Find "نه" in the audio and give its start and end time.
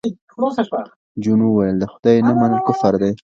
2.27-2.33